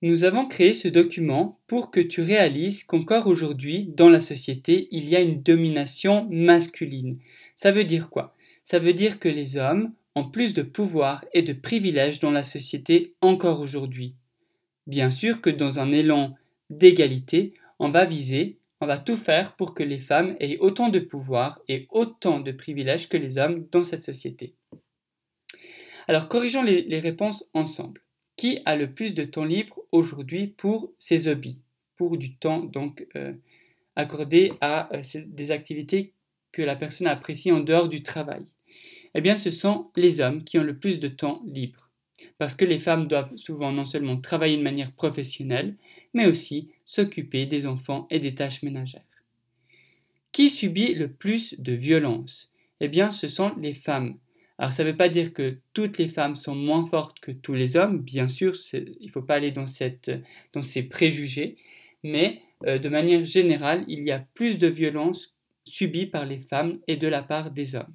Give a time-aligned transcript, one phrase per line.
[0.00, 5.08] Nous avons créé ce document pour que tu réalises qu'encore aujourd'hui, dans la société, il
[5.08, 7.18] y a une domination masculine.
[7.56, 8.36] Ça veut dire quoi?
[8.64, 12.44] Ça veut dire que les hommes ont plus de pouvoir et de privilèges dans la
[12.44, 14.14] société encore aujourd'hui.
[14.86, 16.36] Bien sûr que dans un élan
[16.70, 20.98] d'égalité, on va viser, on va tout faire pour que les femmes aient autant de
[20.98, 24.54] pouvoir et autant de privilèges que les hommes dans cette société.
[26.06, 28.00] Alors corrigeons les, réponses ensemble
[28.38, 31.58] qui a le plus de temps libre aujourd'hui pour ses hobbies,
[31.96, 33.34] pour du temps donc euh,
[33.96, 36.12] accordé à euh, des activités
[36.52, 38.44] que la personne apprécie en dehors du travail?
[39.14, 41.90] Eh bien, ce sont les hommes qui ont le plus de temps libre.
[42.38, 45.76] Parce que les femmes doivent souvent non seulement travailler de manière professionnelle,
[46.14, 49.02] mais aussi s'occuper des enfants et des tâches ménagères.
[50.30, 52.52] Qui subit le plus de violence?
[52.78, 54.16] Eh bien, ce sont les femmes
[54.58, 57.54] alors ça ne veut pas dire que toutes les femmes sont moins fortes que tous
[57.54, 61.54] les hommes, bien sûr, il ne faut pas aller dans, ces préjugés,
[62.02, 66.80] mais euh, de manière générale, il y a plus de violences subies par les femmes
[66.88, 67.94] et de la part des hommes.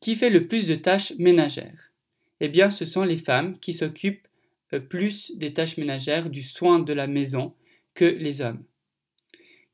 [0.00, 1.92] Qui fait le plus de tâches ménagères?
[2.40, 4.26] Eh bien, ce sont les femmes qui s'occupent
[4.72, 7.54] euh, plus des tâches ménagères, du soin de la maison
[7.94, 8.64] que les hommes.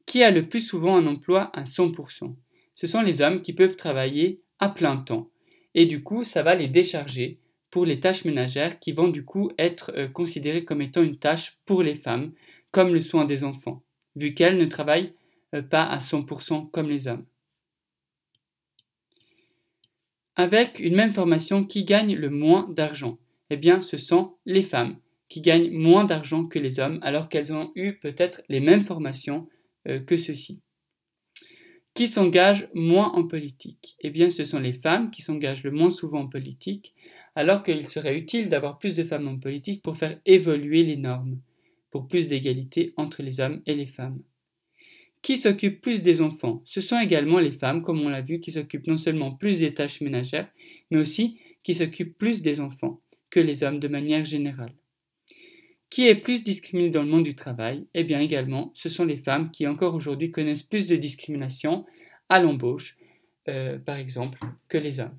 [0.05, 2.34] Qui a le plus souvent un emploi à 100%
[2.75, 5.31] Ce sont les hommes qui peuvent travailler à plein temps.
[5.79, 7.39] Et du coup, ça va les décharger
[7.71, 11.61] pour les tâches ménagères qui vont du coup être euh, considérées comme étant une tâche
[11.67, 12.33] pour les femmes,
[12.73, 13.84] comme le soin des enfants,
[14.17, 15.12] vu qu'elles ne travaillent
[15.55, 17.25] euh, pas à 100% comme les hommes.
[20.34, 23.17] Avec une même formation, qui gagne le moins d'argent?
[23.49, 24.97] Eh bien, ce sont les femmes
[25.29, 29.49] qui gagnent moins d'argent que les hommes alors qu'elles ont eu peut-être les mêmes formations
[29.87, 30.61] euh, que ceux-ci.
[31.99, 35.91] Qui s'engagent moins en politique Eh bien, ce sont les femmes qui s'engagent le moins
[35.91, 36.95] souvent en politique,
[37.35, 41.41] alors qu'il serait utile d'avoir plus de femmes en politique pour faire évoluer les normes,
[41.91, 44.23] pour plus d'égalité entre les hommes et les femmes.
[45.23, 46.63] Qui s'occupe plus des enfants?
[46.65, 49.75] Ce sont également les femmes, comme on l'a vu, qui s'occupent non seulement plus des
[49.75, 50.49] tâches ménagères,
[50.93, 54.72] mais aussi qui s'occupent plus des enfants que les hommes de manière générale.
[55.91, 57.87] Qui est plus discriminé dans le monde du travail?
[57.94, 61.87] Eh bien également, ce sont les femmes qui encore aujourd'hui connaissent plus de discrimination
[62.28, 62.99] à l'embauche,
[63.49, 64.38] euh, par exemple,
[64.69, 65.19] que les hommes.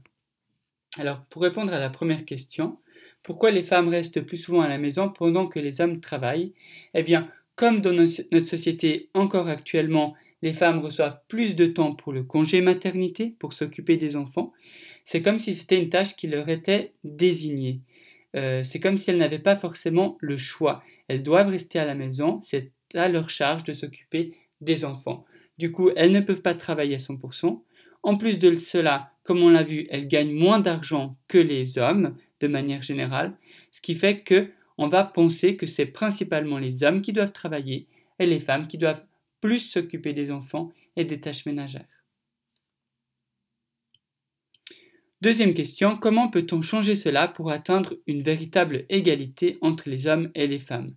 [0.97, 2.77] Alors, pour répondre à la première question,
[3.23, 6.53] pourquoi les femmes restent plus souvent à la maison pendant que les hommes travaillent?
[6.93, 12.13] Eh bien, comme dans notre société encore actuellement, les femmes reçoivent plus de temps pour
[12.13, 14.53] le congé maternité, pour s'occuper des enfants,
[15.03, 17.81] c'est comme si c'était une tâche qui leur était désignée.
[18.35, 20.83] Euh, c'est comme si elles n'avaient pas forcément le choix.
[21.07, 25.25] Elles doivent rester à la maison, c'est à leur charge de s'occuper des enfants.
[25.57, 27.61] Du coup, elles ne peuvent pas travailler à 100%.
[28.03, 32.15] En plus de cela, comme on l'a vu, elles gagnent moins d'argent que les hommes
[32.39, 33.33] de manière générale,
[33.71, 37.87] ce qui fait que on va penser que c'est principalement les hommes qui doivent travailler
[38.17, 39.03] et les femmes qui doivent
[39.41, 41.98] plus s'occuper des enfants et des tâches ménagères.
[45.21, 50.47] Deuxième question, comment peut-on changer cela pour atteindre une véritable égalité entre les hommes et
[50.47, 50.93] les femmes?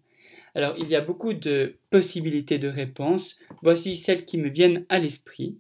[0.55, 3.35] Alors, il y a beaucoup de possibilités de réponse.
[3.63, 5.57] Voici celles qui me viennent à l'esprit.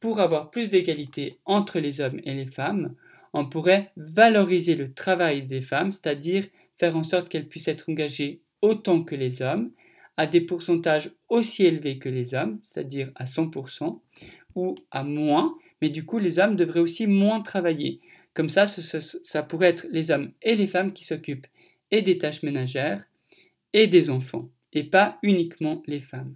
[0.00, 2.94] Pour avoir plus d'égalité entre les hommes et les femmes,
[3.32, 6.44] on pourrait valoriser le travail des femmes, c'est-à-dire
[6.76, 9.70] faire en sorte qu'elles puissent être engagées autant que les hommes,
[10.18, 13.98] à des pourcentages aussi élevés que les hommes, c'est-à-dire à 100%,
[14.54, 18.00] ou à moins, mais du coup les hommes devraient aussi moins travailler.
[18.34, 21.46] Comme ça, ça, pourrait être les hommes et les femmes qui s'occupent
[21.92, 23.04] et des tâches ménagères
[23.72, 26.34] et des enfants, et pas uniquement les femmes.